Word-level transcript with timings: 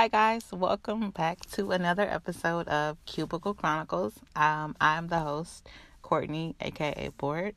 Hi, 0.00 0.08
guys. 0.08 0.46
Welcome 0.50 1.10
back 1.10 1.40
to 1.50 1.72
another 1.72 2.08
episode 2.08 2.66
of 2.68 2.96
Cubicle 3.04 3.52
Chronicles. 3.52 4.14
Um, 4.34 4.74
I'm 4.80 5.08
the 5.08 5.18
host, 5.18 5.68
Courtney, 6.00 6.56
aka 6.58 7.10
Bourt, 7.18 7.54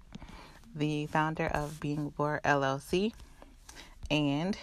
the 0.76 1.06
founder 1.06 1.48
of 1.48 1.80
Being 1.80 2.10
Bourt 2.10 2.44
LLC. 2.44 3.14
And 4.12 4.58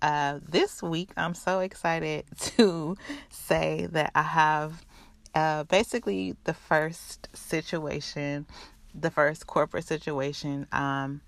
uh, 0.00 0.38
this 0.48 0.80
week, 0.80 1.10
I'm 1.16 1.34
so 1.34 1.58
excited 1.58 2.24
to 2.38 2.96
say 3.30 3.88
that 3.90 4.12
I 4.14 4.22
have 4.22 4.86
uh, 5.34 5.64
basically 5.64 6.36
the 6.44 6.54
first 6.54 7.30
situation, 7.36 8.46
the 8.94 9.10
first 9.10 9.48
corporate 9.48 9.88
situation 9.88 10.68
um, 10.70 11.20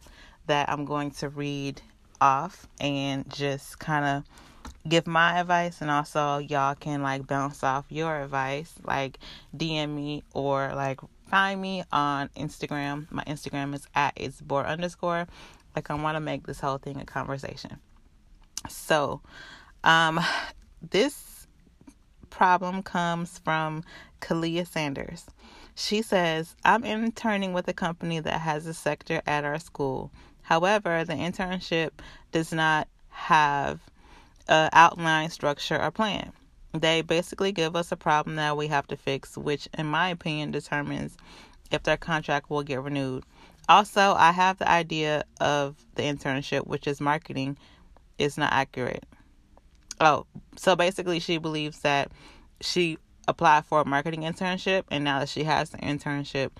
that 0.46 0.70
I'm 0.70 0.84
going 0.84 1.10
to 1.10 1.28
read 1.28 1.82
off 2.20 2.68
and 2.78 3.28
just 3.28 3.80
kind 3.80 4.04
of 4.04 4.24
give 4.90 5.06
my 5.06 5.38
advice 5.38 5.80
and 5.80 5.90
also 5.90 6.38
y'all 6.38 6.74
can 6.74 7.02
like 7.02 7.26
bounce 7.26 7.62
off 7.62 7.86
your 7.88 8.22
advice 8.22 8.74
like 8.84 9.18
dm 9.56 9.94
me 9.94 10.22
or 10.34 10.72
like 10.74 11.00
find 11.30 11.62
me 11.62 11.84
on 11.92 12.28
instagram. 12.30 13.10
My 13.10 13.22
instagram 13.24 13.74
is 13.74 13.86
at 13.94 14.12
it's 14.16 14.40
bourt 14.40 14.66
underscore 14.66 15.28
like 15.76 15.90
i 15.90 15.94
want 15.94 16.16
to 16.16 16.20
make 16.20 16.46
this 16.46 16.60
whole 16.60 16.78
thing 16.78 17.00
a 17.00 17.06
conversation. 17.06 17.78
So 18.68 19.22
um 19.84 20.20
this 20.90 21.46
problem 22.28 22.82
comes 22.82 23.38
from 23.38 23.84
kalia 24.20 24.66
sanders. 24.66 25.24
She 25.76 26.02
says 26.02 26.56
i'm 26.64 26.84
interning 26.84 27.52
with 27.52 27.68
a 27.68 27.72
company 27.72 28.18
that 28.18 28.40
has 28.40 28.66
a 28.66 28.74
sector 28.74 29.22
at 29.26 29.44
our 29.44 29.60
school. 29.60 30.10
However 30.42 31.04
the 31.04 31.14
internship 31.14 31.90
does 32.32 32.52
not 32.52 32.88
have 33.10 33.80
uh, 34.48 34.68
outline, 34.72 35.30
structure, 35.30 35.80
or 35.80 35.90
plan. 35.90 36.32
They 36.72 37.02
basically 37.02 37.52
give 37.52 37.74
us 37.74 37.90
a 37.90 37.96
problem 37.96 38.36
that 38.36 38.56
we 38.56 38.68
have 38.68 38.86
to 38.88 38.96
fix, 38.96 39.36
which, 39.36 39.68
in 39.76 39.86
my 39.86 40.08
opinion, 40.08 40.52
determines 40.52 41.16
if 41.70 41.82
their 41.82 41.96
contract 41.96 42.50
will 42.50 42.62
get 42.62 42.82
renewed. 42.82 43.24
Also, 43.68 44.14
I 44.14 44.32
have 44.32 44.58
the 44.58 44.68
idea 44.68 45.24
of 45.40 45.76
the 45.94 46.02
internship, 46.02 46.66
which 46.66 46.86
is 46.86 47.00
marketing, 47.00 47.56
is 48.18 48.36
not 48.36 48.52
accurate. 48.52 49.04
Oh, 50.00 50.26
so 50.56 50.76
basically, 50.76 51.20
she 51.20 51.38
believes 51.38 51.80
that 51.80 52.10
she 52.60 52.98
applied 53.28 53.64
for 53.66 53.80
a 53.80 53.84
marketing 53.84 54.22
internship, 54.22 54.84
and 54.90 55.04
now 55.04 55.20
that 55.20 55.28
she 55.28 55.44
has 55.44 55.70
the 55.70 55.78
internship, 55.78 56.50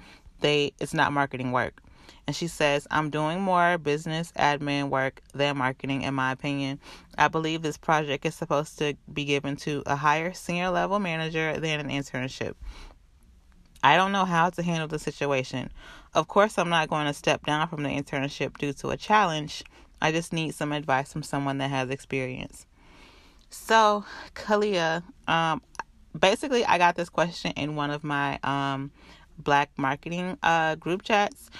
they 0.41 0.73
it's 0.81 0.95
not 0.95 1.13
marketing 1.13 1.53
work. 1.53 1.81
And 2.27 2.35
she 2.37 2.47
says, 2.47 2.87
I'm 2.91 3.11
doing 3.11 3.41
more 3.41 3.79
business 3.79 4.33
admin 4.39 4.89
work 4.89 5.21
than 5.35 5.59
marketing, 5.59 6.03
in 6.03 6.15
my 6.15 6.33
opinion. 6.33 6.81
I 7.19 7.29
believe 7.29 7.63
this 7.63 7.77
project 7.77 8.25
is 8.25 8.35
supposed 8.35 8.79
to 8.79 8.97
be 9.13 9.25
given 9.25 9.57
to 9.57 9.83
a 9.87 9.97
higher 9.97 10.33
senior 10.33 10.71
level 10.71 10.99
manager 10.99 11.59
than 11.59 11.81
an 11.81 11.89
internship. 11.89 12.55
I 13.83 13.97
don't 13.97 14.13
know 14.13 14.25
how 14.25 14.51
to 14.51 14.63
handle 14.63 14.89
the 14.89 14.99
situation. 14.99 15.71
Of 16.15 16.29
course, 16.29 16.59
I'm 16.59 16.69
not 16.69 16.91
going 16.91 17.07
to 17.07 17.15
step 17.15 17.47
down 17.47 17.69
from 17.69 17.83
the 17.83 17.89
internship 17.89 18.59
due 18.59 18.73
to 18.75 18.91
a 18.91 18.97
challenge. 18.97 19.65
I 20.03 20.13
just 20.13 20.33
need 20.33 20.55
some 20.55 20.73
advice 20.73 21.13
from 21.13 21.23
someone 21.23 21.59
that 21.59 21.71
has 21.71 21.91
experience. 21.91 22.67
So, 23.49 24.05
Kalia, 24.35 25.03
um, 25.27 25.63
basically, 26.19 26.65
I 26.65 26.79
got 26.79 26.97
this 26.97 27.09
question 27.09 27.53
in 27.57 27.75
one 27.75 27.91
of 27.91 28.05
my 28.05 28.39
um, 28.45 28.91
black 29.39 29.71
marketing 29.77 30.39
uh, 30.43 30.75
group 30.77 31.03
chats 31.03 31.51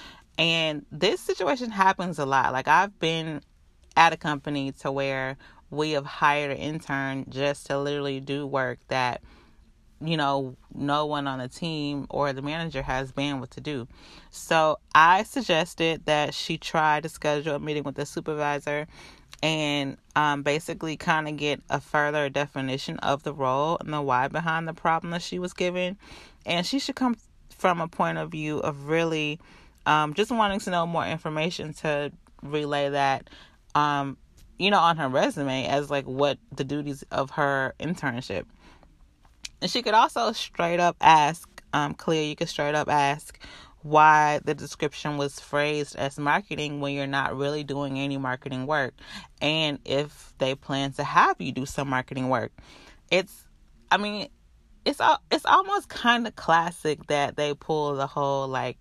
and 0.41 0.87
this 0.91 1.21
situation 1.21 1.69
happens 1.69 2.17
a 2.17 2.25
lot. 2.25 2.51
Like 2.51 2.67
I've 2.67 2.97
been 2.97 3.41
at 3.95 4.11
a 4.11 4.17
company 4.17 4.71
to 4.71 4.91
where 4.91 5.37
we 5.69 5.91
have 5.91 6.05
hired 6.07 6.49
an 6.49 6.57
intern 6.57 7.27
just 7.29 7.67
to 7.67 7.77
literally 7.77 8.19
do 8.19 8.47
work 8.47 8.79
that 8.87 9.21
you 10.03 10.17
know 10.17 10.57
no 10.73 11.05
one 11.05 11.27
on 11.27 11.37
the 11.37 11.47
team 11.47 12.07
or 12.09 12.33
the 12.33 12.41
manager 12.41 12.81
has 12.81 13.11
bandwidth 13.11 13.51
to 13.51 13.61
do. 13.61 13.87
So 14.31 14.79
I 14.95 15.21
suggested 15.21 16.07
that 16.07 16.33
she 16.33 16.57
try 16.57 17.01
to 17.01 17.07
schedule 17.07 17.53
a 17.53 17.59
meeting 17.59 17.83
with 17.83 17.93
the 17.93 18.07
supervisor 18.07 18.87
and 19.43 19.95
um, 20.15 20.41
basically 20.41 20.97
kind 20.97 21.27
of 21.27 21.37
get 21.37 21.61
a 21.69 21.79
further 21.79 22.29
definition 22.29 22.97
of 22.99 23.21
the 23.21 23.33
role 23.33 23.77
and 23.79 23.93
the 23.93 24.01
why 24.01 24.27
behind 24.27 24.67
the 24.67 24.73
problem 24.73 25.11
that 25.11 25.21
she 25.21 25.37
was 25.37 25.53
given. 25.53 25.99
And 26.47 26.65
she 26.65 26.79
should 26.79 26.95
come 26.95 27.15
from 27.55 27.79
a 27.79 27.87
point 27.87 28.17
of 28.17 28.31
view 28.31 28.57
of 28.57 28.87
really 28.87 29.39
um, 29.85 30.13
just 30.13 30.31
wanting 30.31 30.59
to 30.61 30.69
know 30.69 30.85
more 30.85 31.05
information 31.05 31.73
to 31.75 32.11
relay 32.43 32.89
that, 32.89 33.29
um, 33.75 34.17
you 34.57 34.69
know, 34.71 34.79
on 34.79 34.97
her 34.97 35.09
resume 35.09 35.67
as 35.67 35.89
like 35.89 36.05
what 36.05 36.37
the 36.55 36.63
duties 36.63 37.03
of 37.11 37.31
her 37.31 37.73
internship. 37.79 38.45
And 39.61 39.69
she 39.69 39.81
could 39.81 39.93
also 39.93 40.31
straight 40.31 40.79
up 40.79 40.97
ask, 41.01 41.47
um, 41.73 41.93
Kalia, 41.93 42.29
you 42.29 42.35
could 42.35 42.49
straight 42.49 42.75
up 42.75 42.89
ask 42.89 43.39
why 43.83 44.39
the 44.43 44.53
description 44.53 45.17
was 45.17 45.39
phrased 45.39 45.95
as 45.95 46.19
marketing 46.19 46.81
when 46.81 46.93
you're 46.93 47.07
not 47.07 47.35
really 47.35 47.63
doing 47.63 47.97
any 47.97 48.17
marketing 48.17 48.67
work 48.67 48.93
and 49.41 49.79
if 49.85 50.33
they 50.37 50.53
plan 50.53 50.91
to 50.91 51.03
have 51.03 51.41
you 51.41 51.51
do 51.51 51.65
some 51.65 51.89
marketing 51.89 52.29
work. 52.29 52.51
It's, 53.09 53.47
I 53.89 53.97
mean, 53.97 54.29
it's 54.85 55.01
it's 55.31 55.45
almost 55.45 55.89
kind 55.89 56.25
of 56.27 56.35
classic 56.35 57.07
that 57.07 57.35
they 57.35 57.53
pull 57.53 57.95
the 57.95 58.07
whole 58.07 58.47
like 58.47 58.77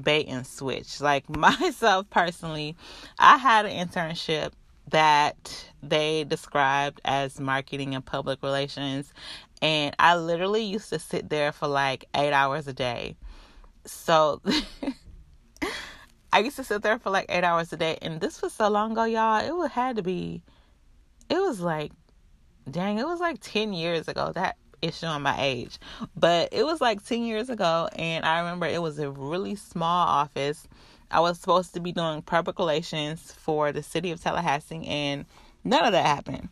bait 0.00 0.26
and 0.28 0.46
switch. 0.46 1.00
Like 1.00 1.28
myself 1.28 2.08
personally, 2.10 2.76
I 3.18 3.36
had 3.36 3.66
an 3.66 3.88
internship 3.88 4.52
that 4.88 5.66
they 5.82 6.24
described 6.24 7.00
as 7.04 7.40
marketing 7.40 7.94
and 7.94 8.04
public 8.04 8.42
relations. 8.42 9.12
And 9.60 9.94
I 9.98 10.16
literally 10.16 10.62
used 10.64 10.90
to 10.90 10.98
sit 10.98 11.28
there 11.28 11.52
for 11.52 11.66
like 11.68 12.04
eight 12.14 12.32
hours 12.32 12.66
a 12.68 12.72
day. 12.72 13.16
So 13.84 14.40
I 16.32 16.38
used 16.40 16.56
to 16.56 16.64
sit 16.64 16.82
there 16.82 16.98
for 16.98 17.10
like 17.10 17.26
eight 17.28 17.44
hours 17.44 17.72
a 17.72 17.76
day. 17.76 17.98
And 18.00 18.20
this 18.20 18.42
was 18.42 18.52
so 18.52 18.68
long 18.68 18.92
ago, 18.92 19.04
y'all. 19.04 19.64
It 19.64 19.70
had 19.72 19.96
to 19.96 20.02
be, 20.02 20.42
it 21.28 21.38
was 21.38 21.60
like, 21.60 21.92
dang, 22.70 22.98
it 22.98 23.06
was 23.06 23.20
like 23.20 23.38
10 23.40 23.72
years 23.72 24.08
ago. 24.08 24.32
That 24.34 24.56
it's 24.82 24.98
showing 24.98 25.22
my 25.22 25.36
age. 25.40 25.78
But 26.16 26.48
it 26.52 26.64
was 26.64 26.80
like 26.80 27.04
10 27.04 27.22
years 27.22 27.48
ago, 27.48 27.88
and 27.96 28.24
I 28.24 28.40
remember 28.40 28.66
it 28.66 28.82
was 28.82 28.98
a 28.98 29.10
really 29.10 29.54
small 29.54 30.06
office. 30.06 30.68
I 31.10 31.20
was 31.20 31.38
supposed 31.38 31.72
to 31.74 31.80
be 31.80 31.92
doing 31.92 32.22
public 32.22 32.58
relations 32.58 33.32
for 33.32 33.72
the 33.72 33.82
city 33.82 34.10
of 34.10 34.20
Tallahassee, 34.20 34.86
and 34.86 35.24
none 35.64 35.84
of 35.84 35.92
that 35.92 36.04
happened. 36.04 36.48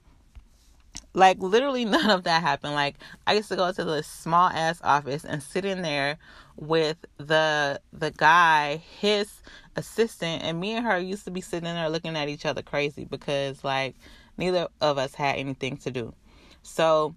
Like 1.13 1.39
literally 1.41 1.85
none 1.87 2.11
of 2.11 2.25
that 2.25 2.43
happened. 2.43 2.75
Like 2.75 2.97
I 3.27 3.35
used 3.35 3.49
to 3.49 3.57
go 3.57 3.73
to 3.73 3.85
this 3.85 4.07
small 4.07 4.49
ass 4.49 4.81
office 4.85 5.25
and 5.25 5.43
sit 5.43 5.65
in 5.65 5.83
there 5.83 6.19
with 6.57 6.99
the 7.17 7.81
the 7.93 8.13
guy, 8.13 8.83
his 9.01 9.43
assistant, 9.77 10.45
and 10.45 10.61
me 10.61 10.73
and 10.73 10.87
her 10.87 10.99
used 10.99 11.25
to 11.25 11.31
be 11.31 11.41
sitting 11.41 11.65
there 11.65 11.89
looking 11.89 12.17
at 12.17 12.29
each 12.29 12.47
other 12.47 12.63
crazy 12.63 13.05
because 13.05 13.65
like 13.65 13.97
neither 14.37 14.69
of 14.81 14.99
us 14.99 15.15
had 15.15 15.37
anything 15.37 15.77
to 15.79 15.91
do. 15.91 16.15
So 16.63 17.15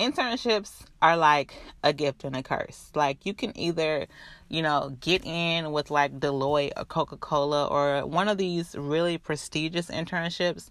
internships 0.00 0.72
are 1.02 1.16
like 1.16 1.54
a 1.84 1.92
gift 1.92 2.24
and 2.24 2.34
a 2.34 2.42
curse. 2.42 2.90
Like 2.94 3.26
you 3.26 3.34
can 3.34 3.56
either, 3.56 4.06
you 4.48 4.62
know, 4.62 4.96
get 5.00 5.24
in 5.24 5.72
with 5.72 5.90
like 5.90 6.18
Deloitte 6.18 6.72
or 6.76 6.86
Coca-Cola 6.86 7.66
or 7.66 8.06
one 8.06 8.28
of 8.28 8.38
these 8.38 8.74
really 8.74 9.18
prestigious 9.18 9.88
internships 9.88 10.70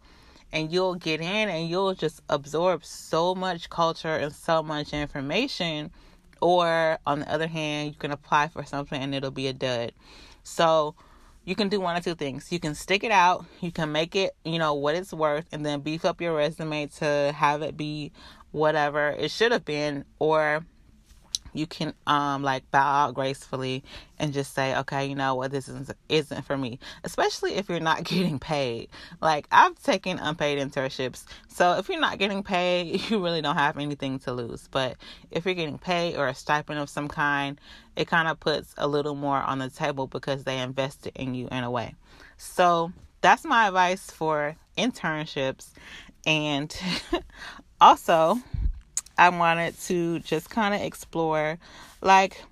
and 0.51 0.71
you'll 0.71 0.95
get 0.95 1.21
in 1.21 1.49
and 1.49 1.69
you'll 1.69 1.93
just 1.93 2.21
absorb 2.27 2.83
so 2.83 3.35
much 3.35 3.69
culture 3.69 4.15
and 4.15 4.33
so 4.33 4.63
much 4.63 4.93
information 4.93 5.91
or 6.41 6.97
on 7.05 7.19
the 7.19 7.31
other 7.31 7.47
hand, 7.47 7.89
you 7.89 7.99
can 7.99 8.11
apply 8.11 8.47
for 8.47 8.63
something 8.63 8.99
and 8.99 9.13
it'll 9.13 9.29
be 9.29 9.47
a 9.47 9.53
dud. 9.53 9.91
So, 10.43 10.95
you 11.45 11.55
can 11.55 11.67
do 11.69 11.79
one 11.79 11.95
or 11.95 11.99
two 11.99 12.15
things. 12.15 12.51
You 12.51 12.59
can 12.59 12.75
stick 12.75 13.03
it 13.03 13.11
out, 13.11 13.45
you 13.59 13.71
can 13.71 13.91
make 13.91 14.15
it, 14.15 14.35
you 14.45 14.59
know, 14.59 14.75
what 14.75 14.95
it's 14.95 15.11
worth, 15.11 15.47
and 15.51 15.65
then 15.65 15.79
beef 15.79 16.05
up 16.05 16.21
your 16.21 16.35
resume 16.35 16.85
to 16.97 17.33
have 17.35 17.63
it 17.63 17.75
be 17.75 18.11
whatever 18.51 19.09
it 19.09 19.31
should 19.31 19.51
have 19.51 19.65
been 19.65 20.05
or 20.17 20.65
you 21.53 21.65
can 21.65 21.93
um 22.05 22.43
like 22.43 22.69
bow 22.71 23.05
out 23.07 23.13
gracefully 23.13 23.83
and 24.19 24.33
just 24.33 24.53
say 24.53 24.75
okay 24.77 25.05
you 25.07 25.15
know 25.15 25.35
what? 25.35 25.51
This 25.51 25.67
isn't 25.67 25.91
isn't 26.07 26.45
for 26.45 26.57
me. 26.57 26.79
Especially 27.03 27.55
if 27.55 27.69
you're 27.69 27.79
not 27.79 28.03
getting 28.03 28.39
paid. 28.39 28.89
Like 29.21 29.47
i've 29.51 29.81
taken 29.81 30.19
unpaid 30.19 30.59
internships. 30.59 31.25
So 31.47 31.77
if 31.77 31.89
you're 31.89 31.99
not 31.99 32.19
getting 32.19 32.43
paid 32.43 33.01
you 33.09 33.23
really 33.23 33.41
don't 33.41 33.55
have 33.55 33.77
anything 33.77 34.19
to 34.19 34.33
lose. 34.33 34.67
But 34.71 34.97
if 35.31 35.45
you're 35.45 35.55
getting 35.55 35.77
paid 35.77 36.15
or 36.15 36.27
a 36.27 36.35
stipend 36.35 36.79
of 36.79 36.89
some 36.89 37.07
kind 37.07 37.59
it 37.95 38.07
kind 38.07 38.27
of 38.27 38.39
puts 38.39 38.73
a 38.77 38.87
little 38.87 39.15
more 39.15 39.41
on 39.41 39.59
the 39.59 39.69
table 39.69 40.07
because 40.07 40.43
they 40.43 40.59
invested 40.59 41.13
in 41.15 41.33
you 41.33 41.47
in 41.51 41.63
a 41.63 41.71
way. 41.71 41.95
So 42.37 42.93
that's 43.21 43.43
my 43.43 43.67
advice 43.67 44.09
for 44.09 44.55
internships 44.77 45.71
and 46.25 46.73
also, 47.81 48.37
I 49.17 49.29
wanted 49.29 49.79
to 49.81 50.19
just 50.19 50.49
kind 50.49 50.73
of 50.73 50.81
explore 50.81 51.57
like 52.01 52.43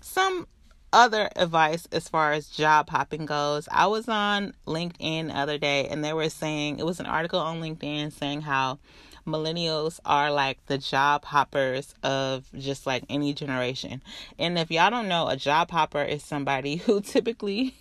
some 0.00 0.46
other 0.92 1.28
advice 1.36 1.86
as 1.92 2.08
far 2.08 2.32
as 2.32 2.48
job 2.48 2.88
hopping 2.88 3.26
goes. 3.26 3.68
I 3.70 3.86
was 3.86 4.08
on 4.08 4.54
LinkedIn 4.66 5.28
the 5.28 5.38
other 5.38 5.58
day 5.58 5.88
and 5.88 6.04
they 6.04 6.12
were 6.12 6.30
saying 6.30 6.78
it 6.78 6.86
was 6.86 7.00
an 7.00 7.06
article 7.06 7.40
on 7.40 7.60
LinkedIn 7.60 8.12
saying 8.12 8.42
how 8.42 8.78
millennials 9.26 9.98
are 10.04 10.30
like 10.30 10.64
the 10.66 10.78
job 10.78 11.24
hoppers 11.24 11.94
of 12.02 12.48
just 12.56 12.86
like 12.86 13.04
any 13.10 13.34
generation. 13.34 14.02
And 14.38 14.58
if 14.58 14.70
y'all 14.70 14.90
don't 14.90 15.08
know, 15.08 15.28
a 15.28 15.36
job 15.36 15.70
hopper 15.70 16.02
is 16.02 16.22
somebody 16.22 16.76
who 16.86 17.00
typically 17.00 17.74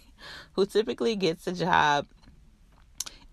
who 0.54 0.66
typically 0.66 1.16
gets 1.16 1.46
a 1.48 1.54
job 1.54 2.08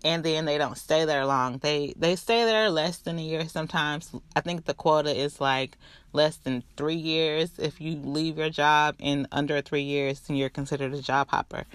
and 0.03 0.23
then 0.23 0.45
they 0.45 0.57
don't 0.57 0.77
stay 0.77 1.05
there 1.05 1.25
long. 1.25 1.57
They 1.59 1.93
they 1.97 2.15
stay 2.15 2.45
there 2.45 2.69
less 2.69 2.97
than 2.97 3.19
a 3.19 3.21
year 3.21 3.47
sometimes. 3.47 4.11
I 4.35 4.41
think 4.41 4.65
the 4.65 4.73
quota 4.73 5.15
is 5.15 5.39
like 5.39 5.77
less 6.11 6.37
than 6.37 6.63
3 6.77 6.95
years. 6.95 7.51
If 7.57 7.79
you 7.81 7.95
leave 7.95 8.37
your 8.37 8.49
job 8.49 8.95
in 8.99 9.27
under 9.31 9.61
3 9.61 9.81
years, 9.81 10.19
then 10.21 10.35
you're 10.37 10.49
considered 10.49 10.93
a 10.93 11.01
job 11.01 11.29
hopper. 11.29 11.65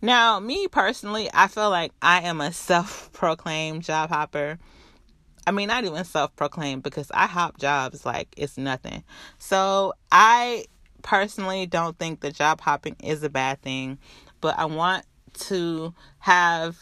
Now, 0.00 0.38
me 0.38 0.68
personally, 0.68 1.30
I 1.32 1.48
feel 1.48 1.70
like 1.70 1.92
I 2.02 2.22
am 2.22 2.40
a 2.40 2.52
self-proclaimed 2.70 3.82
job 3.82 4.10
hopper. 4.10 4.58
I 5.46 5.50
mean, 5.50 5.68
not 5.68 5.84
even 5.84 6.04
self-proclaimed 6.04 6.82
because 6.82 7.10
I 7.12 7.26
hop 7.26 7.58
jobs 7.58 8.06
like 8.06 8.28
it's 8.36 8.56
nothing. 8.56 9.04
So, 9.38 9.94
I 10.10 10.66
personally 11.02 11.66
don't 11.66 11.98
think 11.98 12.20
that 12.20 12.34
job 12.34 12.60
hopping 12.60 12.96
is 13.02 13.22
a 13.22 13.28
bad 13.28 13.60
thing, 13.62 13.98
but 14.40 14.58
I 14.58 14.64
want 14.64 15.04
to 15.34 15.94
have 16.18 16.76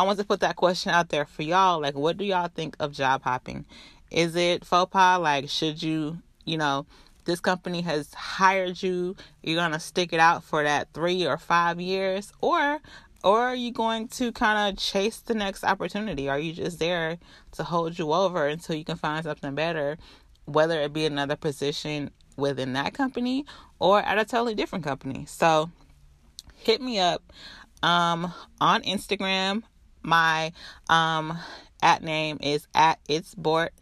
I 0.00 0.02
want 0.02 0.18
to 0.18 0.24
put 0.24 0.40
that 0.40 0.56
question 0.56 0.92
out 0.92 1.10
there 1.10 1.26
for 1.26 1.42
y'all. 1.42 1.78
Like, 1.78 1.94
what 1.94 2.16
do 2.16 2.24
y'all 2.24 2.48
think 2.48 2.74
of 2.80 2.90
job 2.90 3.22
hopping? 3.22 3.66
Is 4.10 4.34
it 4.34 4.64
faux 4.64 4.90
pas? 4.90 5.20
Like, 5.20 5.50
should 5.50 5.82
you, 5.82 6.16
you 6.46 6.56
know, 6.56 6.86
this 7.26 7.38
company 7.38 7.82
has 7.82 8.14
hired 8.14 8.82
you, 8.82 9.14
you're 9.42 9.56
gonna 9.56 9.78
stick 9.78 10.14
it 10.14 10.18
out 10.18 10.42
for 10.42 10.62
that 10.62 10.88
three 10.94 11.26
or 11.26 11.36
five 11.36 11.82
years, 11.82 12.32
or 12.40 12.80
or 13.22 13.40
are 13.40 13.54
you 13.54 13.72
going 13.72 14.08
to 14.08 14.32
kind 14.32 14.70
of 14.72 14.82
chase 14.82 15.18
the 15.18 15.34
next 15.34 15.64
opportunity? 15.64 16.30
Are 16.30 16.38
you 16.38 16.54
just 16.54 16.78
there 16.78 17.18
to 17.52 17.62
hold 17.62 17.98
you 17.98 18.10
over 18.14 18.46
until 18.46 18.76
you 18.76 18.86
can 18.86 18.96
find 18.96 19.22
something 19.22 19.54
better, 19.54 19.98
whether 20.46 20.80
it 20.80 20.94
be 20.94 21.04
another 21.04 21.36
position 21.36 22.10
within 22.38 22.72
that 22.72 22.94
company 22.94 23.44
or 23.78 24.00
at 24.00 24.18
a 24.18 24.24
totally 24.24 24.54
different 24.54 24.82
company? 24.82 25.26
So 25.26 25.70
hit 26.54 26.80
me 26.80 26.98
up 26.98 27.22
um, 27.82 28.32
on 28.62 28.80
Instagram 28.82 29.64
my 30.02 30.52
um 30.88 31.38
at 31.82 32.02
name 32.02 32.38
is 32.40 32.66
at 32.74 32.98
it's 33.08 33.34
Bourt, 33.34 33.72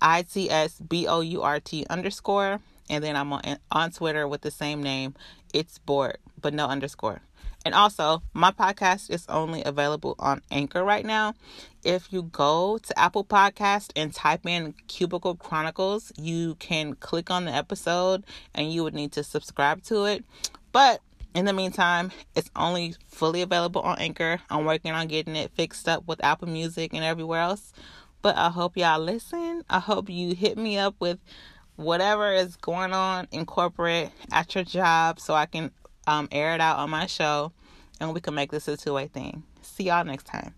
I 0.00 0.22
T 0.22 0.50
S 0.50 0.80
B 0.80 1.06
O 1.06 1.20
U 1.20 1.42
R 1.42 1.60
T 1.60 1.86
underscore, 1.88 2.60
and 2.90 3.04
then 3.04 3.16
I'm 3.16 3.32
on 3.32 3.58
on 3.70 3.90
Twitter 3.90 4.26
with 4.26 4.42
the 4.42 4.50
same 4.50 4.82
name, 4.82 5.14
it's 5.52 5.78
Bourt, 5.78 6.20
but 6.40 6.54
no 6.54 6.66
underscore. 6.66 7.20
And 7.64 7.74
also, 7.74 8.22
my 8.34 8.50
podcast 8.50 9.10
is 9.10 9.24
only 9.28 9.62
available 9.64 10.16
on 10.18 10.42
Anchor 10.50 10.84
right 10.84 11.04
now. 11.04 11.34
If 11.82 12.12
you 12.12 12.24
go 12.24 12.78
to 12.78 12.98
Apple 12.98 13.24
Podcast 13.24 13.90
and 13.96 14.12
type 14.12 14.44
in 14.44 14.74
Cubicle 14.86 15.34
Chronicles, 15.34 16.12
you 16.18 16.56
can 16.56 16.94
click 16.94 17.30
on 17.30 17.46
the 17.46 17.52
episode 17.52 18.24
and 18.54 18.70
you 18.70 18.84
would 18.84 18.94
need 18.94 19.12
to 19.12 19.24
subscribe 19.24 19.82
to 19.84 20.04
it. 20.04 20.24
But 20.72 21.00
in 21.34 21.44
the 21.44 21.52
meantime, 21.52 22.12
it's 22.34 22.50
only 22.54 22.94
fully 23.08 23.42
available 23.42 23.80
on 23.82 23.98
Anchor. 23.98 24.40
I'm 24.48 24.64
working 24.64 24.92
on 24.92 25.08
getting 25.08 25.34
it 25.36 25.50
fixed 25.54 25.88
up 25.88 26.06
with 26.06 26.22
Apple 26.24 26.48
Music 26.48 26.94
and 26.94 27.04
everywhere 27.04 27.40
else. 27.40 27.72
But 28.22 28.36
I 28.36 28.50
hope 28.50 28.76
y'all 28.76 29.00
listen. 29.00 29.64
I 29.68 29.80
hope 29.80 30.08
you 30.08 30.34
hit 30.34 30.56
me 30.56 30.78
up 30.78 30.94
with 31.00 31.18
whatever 31.76 32.32
is 32.32 32.56
going 32.56 32.92
on 32.92 33.26
in 33.32 33.44
corporate 33.46 34.12
at 34.32 34.54
your 34.54 34.64
job 34.64 35.18
so 35.18 35.34
I 35.34 35.46
can 35.46 35.72
um, 36.06 36.28
air 36.30 36.54
it 36.54 36.60
out 36.60 36.78
on 36.78 36.90
my 36.90 37.06
show 37.06 37.52
and 38.00 38.14
we 38.14 38.20
can 38.20 38.34
make 38.34 38.50
this 38.50 38.68
a 38.68 38.76
two 38.76 38.94
way 38.94 39.08
thing. 39.08 39.42
See 39.60 39.84
y'all 39.84 40.04
next 40.04 40.24
time. 40.24 40.54